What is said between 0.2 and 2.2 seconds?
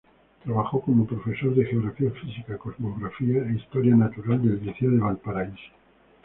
Trabajó como profesor de geografía